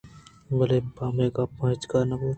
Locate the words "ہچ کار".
1.71-2.03